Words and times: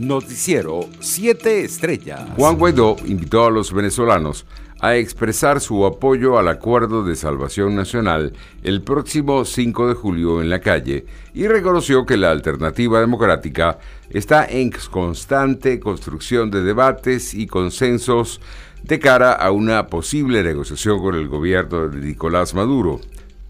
Noticiero 0.00 0.88
7 1.00 1.62
Estrellas. 1.62 2.22
Juan 2.34 2.56
Guaidó 2.56 2.96
invitó 3.04 3.44
a 3.44 3.50
los 3.50 3.70
venezolanos 3.70 4.46
a 4.80 4.96
expresar 4.96 5.60
su 5.60 5.84
apoyo 5.84 6.38
al 6.38 6.48
Acuerdo 6.48 7.04
de 7.04 7.14
Salvación 7.14 7.76
Nacional 7.76 8.32
el 8.62 8.80
próximo 8.80 9.44
5 9.44 9.88
de 9.88 9.94
julio 9.94 10.40
en 10.40 10.48
la 10.48 10.60
calle 10.60 11.04
y 11.34 11.46
reconoció 11.48 12.06
que 12.06 12.16
la 12.16 12.30
alternativa 12.30 12.98
democrática 12.98 13.78
está 14.08 14.46
en 14.46 14.72
constante 14.90 15.78
construcción 15.78 16.50
de 16.50 16.62
debates 16.62 17.34
y 17.34 17.46
consensos 17.46 18.40
de 18.82 18.98
cara 18.98 19.32
a 19.32 19.50
una 19.50 19.88
posible 19.88 20.42
negociación 20.42 20.98
con 21.02 21.14
el 21.14 21.28
gobierno 21.28 21.88
de 21.88 22.00
Nicolás 22.00 22.54
Maduro. 22.54 23.02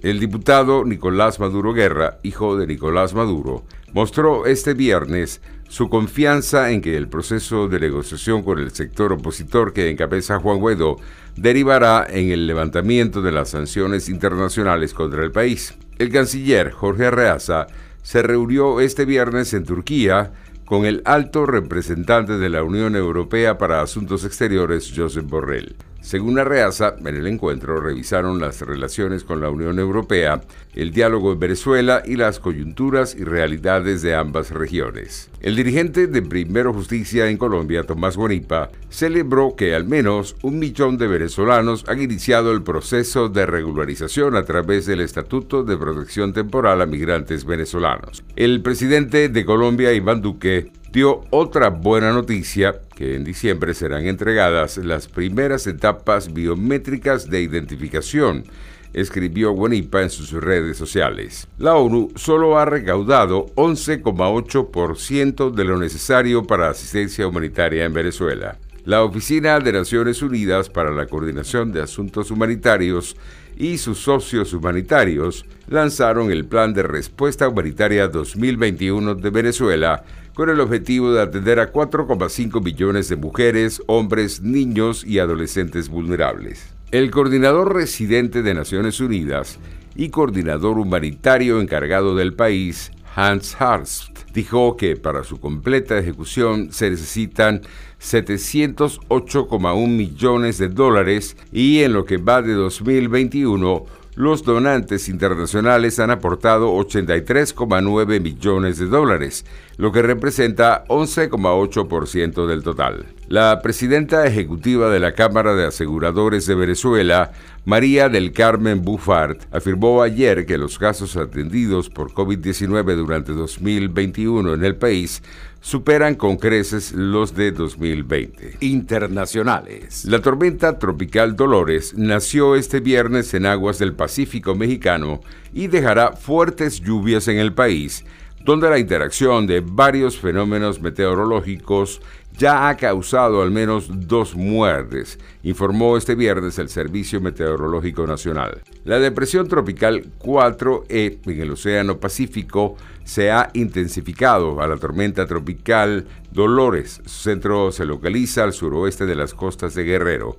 El 0.00 0.18
diputado 0.18 0.84
Nicolás 0.84 1.38
Maduro 1.38 1.72
Guerra, 1.72 2.18
hijo 2.24 2.56
de 2.56 2.66
Nicolás 2.66 3.14
Maduro, 3.14 3.62
mostró 3.92 4.46
este 4.46 4.74
viernes 4.74 5.40
su 5.68 5.88
confianza 5.88 6.70
en 6.70 6.82
que 6.82 6.96
el 6.96 7.08
proceso 7.08 7.66
de 7.66 7.80
negociación 7.80 8.42
con 8.42 8.58
el 8.58 8.72
sector 8.72 9.12
opositor 9.12 9.72
que 9.72 9.88
encabeza 9.88 10.38
Juan 10.38 10.58
Guaidó 10.58 10.98
derivará 11.36 12.06
en 12.08 12.30
el 12.30 12.46
levantamiento 12.46 13.22
de 13.22 13.32
las 13.32 13.50
sanciones 13.50 14.08
internacionales 14.08 14.92
contra 14.92 15.22
el 15.22 15.32
país. 15.32 15.74
El 15.98 16.10
canciller 16.10 16.72
Jorge 16.72 17.06
Arreaza 17.06 17.68
se 18.02 18.22
reunió 18.22 18.80
este 18.80 19.04
viernes 19.04 19.54
en 19.54 19.64
Turquía 19.64 20.32
con 20.64 20.84
el 20.84 21.02
alto 21.04 21.46
representante 21.46 22.38
de 22.38 22.48
la 22.48 22.62
Unión 22.62 22.96
Europea 22.96 23.58
para 23.58 23.82
Asuntos 23.82 24.24
Exteriores, 24.24 24.92
Josep 24.94 25.26
Borrell. 25.26 25.74
Según 26.02 26.34
la 26.34 26.42
en 26.42 27.06
el 27.06 27.26
encuentro 27.28 27.80
revisaron 27.80 28.40
las 28.40 28.60
relaciones 28.60 29.22
con 29.22 29.40
la 29.40 29.50
Unión 29.50 29.78
Europea, 29.78 30.42
el 30.74 30.90
diálogo 30.90 31.32
en 31.32 31.38
Venezuela 31.38 32.02
y 32.04 32.16
las 32.16 32.40
coyunturas 32.40 33.14
y 33.14 33.22
realidades 33.22 34.02
de 34.02 34.16
ambas 34.16 34.50
regiones. 34.50 35.30
El 35.40 35.54
dirigente 35.54 36.08
de 36.08 36.20
Primero 36.20 36.72
Justicia 36.74 37.28
en 37.28 37.38
Colombia, 37.38 37.84
Tomás 37.84 38.16
Bonipa, 38.16 38.70
celebró 38.90 39.54
que 39.56 39.76
al 39.76 39.84
menos 39.84 40.36
un 40.42 40.58
millón 40.58 40.98
de 40.98 41.06
venezolanos 41.06 41.84
han 41.86 42.02
iniciado 42.02 42.52
el 42.52 42.62
proceso 42.62 43.28
de 43.28 43.46
regularización 43.46 44.34
a 44.34 44.44
través 44.44 44.86
del 44.86 45.00
Estatuto 45.00 45.62
de 45.62 45.76
Protección 45.76 46.32
Temporal 46.32 46.82
a 46.82 46.86
Migrantes 46.86 47.44
Venezolanos. 47.44 48.24
El 48.34 48.60
presidente 48.60 49.28
de 49.28 49.44
Colombia, 49.44 49.92
Iván 49.92 50.20
Duque, 50.20 50.72
dio 50.92 51.24
otra 51.30 51.70
buena 51.70 52.12
noticia 52.12 52.82
que 52.94 53.16
en 53.16 53.24
diciembre 53.24 53.72
serán 53.72 54.06
entregadas 54.06 54.76
las 54.76 55.08
primeras 55.08 55.66
etapas 55.66 56.32
biométricas 56.34 57.30
de 57.30 57.40
identificación, 57.40 58.44
escribió 58.92 59.52
Guanipa 59.52 60.02
en 60.02 60.10
sus 60.10 60.32
redes 60.32 60.76
sociales. 60.76 61.48
La 61.56 61.76
ONU 61.76 62.10
solo 62.14 62.58
ha 62.58 62.66
recaudado 62.66 63.46
11,8% 63.56 65.50
de 65.50 65.64
lo 65.64 65.78
necesario 65.78 66.44
para 66.44 66.68
asistencia 66.68 67.26
humanitaria 67.26 67.86
en 67.86 67.94
Venezuela. 67.94 68.58
La 68.84 69.04
Oficina 69.04 69.60
de 69.60 69.72
Naciones 69.72 70.22
Unidas 70.22 70.68
para 70.68 70.90
la 70.90 71.06
Coordinación 71.06 71.70
de 71.70 71.82
Asuntos 71.82 72.32
Humanitarios 72.32 73.16
y 73.56 73.78
sus 73.78 73.98
socios 73.98 74.52
humanitarios 74.52 75.46
lanzaron 75.68 76.32
el 76.32 76.46
Plan 76.46 76.74
de 76.74 76.82
Respuesta 76.82 77.48
Humanitaria 77.48 78.08
2021 78.08 79.14
de 79.14 79.30
Venezuela 79.30 80.02
con 80.34 80.50
el 80.50 80.58
objetivo 80.58 81.12
de 81.12 81.22
atender 81.22 81.60
a 81.60 81.72
4,5 81.72 82.60
millones 82.60 83.08
de 83.08 83.14
mujeres, 83.14 83.80
hombres, 83.86 84.42
niños 84.42 85.04
y 85.04 85.20
adolescentes 85.20 85.88
vulnerables. 85.88 86.74
El 86.90 87.12
coordinador 87.12 87.76
residente 87.76 88.42
de 88.42 88.52
Naciones 88.52 88.98
Unidas 88.98 89.60
y 89.94 90.08
coordinador 90.08 90.80
humanitario 90.80 91.60
encargado 91.60 92.16
del 92.16 92.34
país, 92.34 92.90
Hans 93.14 93.54
Harst, 93.60 94.20
dijo 94.32 94.76
que 94.76 94.96
para 94.96 95.24
su 95.24 95.38
completa 95.38 95.98
ejecución 95.98 96.72
se 96.72 96.90
necesitan 96.90 97.60
708,1 98.00 99.88
millones 99.88 100.58
de 100.58 100.68
dólares 100.68 101.36
y 101.52 101.80
en 101.82 101.92
lo 101.92 102.04
que 102.04 102.16
va 102.16 102.42
de 102.42 102.54
2021 102.54 103.84
los 104.14 104.44
donantes 104.44 105.08
internacionales 105.08 105.98
han 105.98 106.10
aportado 106.10 106.74
83,9 106.74 108.20
millones 108.20 108.78
de 108.78 108.86
dólares, 108.86 109.46
lo 109.78 109.90
que 109.90 110.02
representa 110.02 110.84
11,8% 110.88 112.46
del 112.46 112.62
total. 112.62 113.06
La 113.32 113.62
presidenta 113.62 114.26
ejecutiva 114.26 114.90
de 114.90 115.00
la 115.00 115.12
Cámara 115.12 115.54
de 115.54 115.64
Aseguradores 115.64 116.44
de 116.44 116.54
Venezuela, 116.54 117.32
María 117.64 118.10
del 118.10 118.32
Carmen 118.32 118.82
Buffart, 118.82 119.46
afirmó 119.54 120.02
ayer 120.02 120.44
que 120.44 120.58
los 120.58 120.78
casos 120.78 121.16
atendidos 121.16 121.88
por 121.88 122.12
COVID-19 122.12 122.94
durante 122.94 123.32
2021 123.32 124.52
en 124.52 124.64
el 124.66 124.76
país 124.76 125.22
superan 125.62 126.14
con 126.14 126.36
creces 126.36 126.92
los 126.92 127.34
de 127.34 127.52
2020. 127.52 128.58
Internacionales. 128.60 130.04
La 130.04 130.20
tormenta 130.20 130.78
tropical 130.78 131.34
Dolores 131.34 131.94
nació 131.96 132.54
este 132.54 132.80
viernes 132.80 133.32
en 133.32 133.46
aguas 133.46 133.78
del 133.78 133.94
Pacífico 133.94 134.54
mexicano 134.54 135.22
y 135.54 135.68
dejará 135.68 136.12
fuertes 136.12 136.82
lluvias 136.82 137.28
en 137.28 137.38
el 137.38 137.54
país, 137.54 138.04
donde 138.44 138.68
la 138.68 138.78
interacción 138.78 139.46
de 139.46 139.60
varios 139.60 140.18
fenómenos 140.18 140.80
meteorológicos 140.80 142.00
ya 142.36 142.68
ha 142.68 142.76
causado 142.76 143.42
al 143.42 143.50
menos 143.50 143.88
dos 144.08 144.34
muertes, 144.34 145.18
informó 145.42 145.96
este 145.96 146.14
viernes 146.14 146.58
el 146.58 146.68
Servicio 146.68 147.20
Meteorológico 147.20 148.06
Nacional. 148.06 148.62
La 148.84 148.98
depresión 148.98 149.48
tropical 149.48 150.06
4E 150.18 151.18
en 151.26 151.40
el 151.40 151.50
Océano 151.52 151.98
Pacífico 151.98 152.76
se 153.04 153.30
ha 153.30 153.50
intensificado 153.52 154.60
a 154.60 154.66
la 154.66 154.76
tormenta 154.76 155.26
tropical 155.26 156.06
Dolores. 156.30 157.00
Su 157.04 157.22
centro 157.22 157.70
se 157.70 157.84
localiza 157.84 158.44
al 158.44 158.52
suroeste 158.52 159.06
de 159.06 159.14
las 159.14 159.34
costas 159.34 159.74
de 159.74 159.84
Guerrero, 159.84 160.38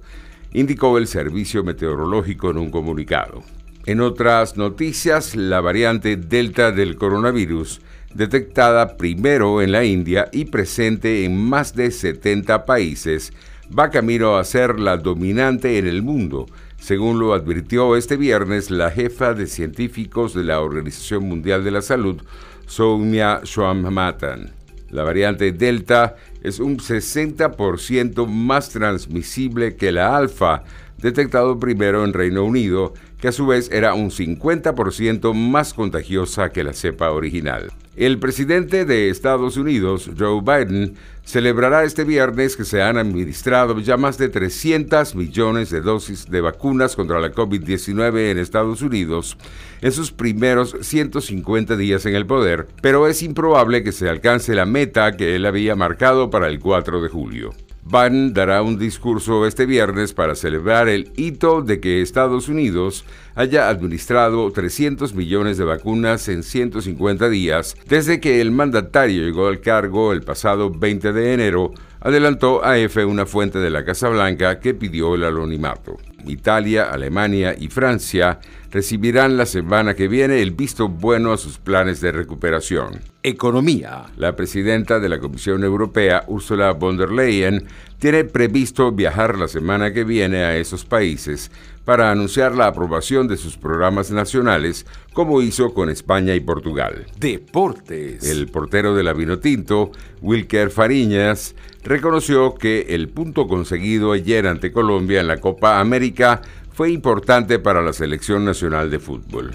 indicó 0.53 0.97
el 0.97 1.07
Servicio 1.07 1.63
Meteorológico 1.63 2.49
en 2.49 2.57
un 2.57 2.71
comunicado. 2.71 3.43
En 3.85 3.99
otras 3.99 4.55
noticias, 4.55 5.35
la 5.35 5.59
variante 5.59 6.15
Delta 6.15 6.71
del 6.71 6.95
coronavirus 6.95 7.81
detectada 8.13 8.95
primero 8.95 9.61
en 9.61 9.73
la 9.73 9.83
India 9.83 10.29
y 10.31 10.45
presente 10.45 11.25
en 11.25 11.37
más 11.37 11.75
de 11.75 11.91
70 11.91 12.65
países, 12.65 13.33
va 13.77 13.89
camino 13.89 14.37
a 14.37 14.43
ser 14.45 14.79
la 14.79 14.95
dominante 14.95 15.77
en 15.77 15.87
el 15.87 16.01
mundo, 16.01 16.45
según 16.77 17.19
lo 17.19 17.33
advirtió 17.33 17.97
este 17.97 18.15
viernes 18.15 18.71
la 18.71 18.89
jefa 18.89 19.33
de 19.33 19.47
científicos 19.47 20.33
de 20.33 20.45
la 20.45 20.61
Organización 20.61 21.27
Mundial 21.27 21.65
de 21.65 21.71
la 21.71 21.81
Salud, 21.81 22.21
Soumya 22.67 23.41
Swaminathan. 23.43 24.53
La 24.91 25.03
variante 25.03 25.51
Delta 25.51 26.15
es 26.41 26.59
un 26.59 26.77
60% 26.77 28.27
más 28.27 28.69
transmisible 28.69 29.75
que 29.75 29.91
la 29.91 30.15
alfa, 30.15 30.63
detectado 30.97 31.59
primero 31.59 32.03
en 32.03 32.13
Reino 32.13 32.43
Unido, 32.43 32.93
que 33.19 33.27
a 33.27 33.31
su 33.31 33.45
vez 33.45 33.69
era 33.71 33.93
un 33.93 34.09
50% 34.09 35.33
más 35.33 35.73
contagiosa 35.73 36.49
que 36.49 36.63
la 36.63 36.73
cepa 36.73 37.11
original. 37.11 37.71
El 37.95 38.17
presidente 38.17 38.85
de 38.85 39.09
Estados 39.09 39.55
Unidos, 39.55 40.09
Joe 40.17 40.41
Biden, 40.41 40.95
celebrará 41.23 41.83
este 41.83 42.03
viernes 42.03 42.57
que 42.57 42.65
se 42.65 42.81
han 42.81 42.97
administrado 42.97 43.79
ya 43.79 43.97
más 43.97 44.17
de 44.17 44.29
300 44.29 45.13
millones 45.15 45.69
de 45.69 45.81
dosis 45.81 46.29
de 46.29 46.41
vacunas 46.41 46.95
contra 46.95 47.19
la 47.19 47.31
COVID-19 47.31 48.31
en 48.31 48.39
Estados 48.39 48.81
Unidos 48.81 49.37
en 49.81 49.91
sus 49.91 50.11
primeros 50.11 50.75
150 50.81 51.75
días 51.75 52.05
en 52.05 52.15
el 52.15 52.25
poder, 52.25 52.67
pero 52.81 53.07
es 53.07 53.21
improbable 53.21 53.83
que 53.83 53.91
se 53.91 54.09
alcance 54.09 54.55
la 54.55 54.65
meta 54.65 55.15
que 55.15 55.35
él 55.35 55.45
había 55.45 55.75
marcado 55.75 56.29
para 56.29 56.47
el 56.47 56.59
4 56.59 57.01
de 57.01 57.09
julio. 57.09 57.53
Biden 57.85 58.33
dará 58.33 58.61
un 58.61 58.77
discurso 58.77 59.45
este 59.45 59.65
viernes 59.65 60.13
para 60.13 60.35
celebrar 60.35 60.87
el 60.87 61.11
hito 61.17 61.61
de 61.61 61.81
que 61.81 62.01
Estados 62.01 62.47
Unidos 62.47 63.03
haya 63.35 63.67
administrado 63.67 64.49
300 64.51 65.13
millones 65.13 65.57
de 65.57 65.65
vacunas 65.65 66.29
en 66.29 66.43
150 66.43 67.27
días 67.27 67.75
desde 67.87 68.21
que 68.21 68.39
el 68.39 68.51
mandatario 68.51 69.25
llegó 69.25 69.47
al 69.47 69.59
cargo 69.59 70.13
el 70.13 70.21
pasado 70.21 70.69
20 70.69 71.11
de 71.11 71.33
enero, 71.33 71.73
adelantó 71.99 72.63
a 72.63 72.77
EFE 72.77 73.03
una 73.03 73.25
fuente 73.25 73.59
de 73.59 73.69
la 73.69 73.83
Casa 73.83 74.07
Blanca 74.07 74.59
que 74.59 74.73
pidió 74.73 75.15
el 75.15 75.25
anonimato. 75.25 75.97
Italia, 76.25 76.85
Alemania 76.85 77.53
y 77.57 77.67
Francia 77.67 78.39
recibirán 78.73 79.37
la 79.37 79.45
semana 79.45 79.93
que 79.93 80.07
viene 80.07 80.41
el 80.41 80.49
visto 80.49 80.89
bueno 80.89 81.31
a 81.31 81.37
sus 81.37 81.59
planes 81.59 82.01
de 82.01 82.11
recuperación. 82.11 83.01
Economía. 83.21 84.05
La 84.17 84.35
presidenta 84.35 84.99
de 84.99 85.09
la 85.09 85.19
Comisión 85.19 85.63
Europea, 85.63 86.23
Ursula 86.27 86.71
von 86.71 86.97
der 86.97 87.11
Leyen, 87.11 87.67
tiene 87.99 88.23
previsto 88.23 88.91
viajar 88.91 89.37
la 89.37 89.47
semana 89.47 89.93
que 89.93 90.03
viene 90.03 90.43
a 90.43 90.57
esos 90.57 90.85
países 90.85 91.51
para 91.85 92.09
anunciar 92.11 92.55
la 92.55 92.67
aprobación 92.67 93.27
de 93.27 93.37
sus 93.37 93.57
programas 93.57 94.09
nacionales, 94.09 94.87
como 95.13 95.41
hizo 95.41 95.73
con 95.73 95.89
España 95.89 96.33
y 96.33 96.39
Portugal. 96.39 97.05
Deportes. 97.19 98.27
El 98.27 98.47
portero 98.47 98.95
de 98.95 99.03
la 99.03 99.13
Vinotinto, 99.13 99.91
Wilker 100.21 100.71
Fariñas, 100.71 101.55
reconoció 101.83 102.55
que 102.55 102.87
el 102.89 103.09
punto 103.09 103.47
conseguido 103.47 104.13
ayer 104.13 104.47
ante 104.47 104.71
Colombia 104.71 105.19
en 105.19 105.27
la 105.27 105.39
Copa 105.39 105.79
América 105.79 106.41
fue 106.73 106.91
importante 106.91 107.59
para 107.59 107.81
la 107.81 107.93
selección 107.93 108.43
nacional 108.43 108.89
de 108.89 108.99
fútbol. 108.99 109.51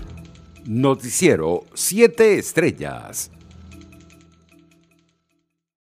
Noticiero 0.67 1.65
7 1.75 2.38
Estrellas. 2.38 3.31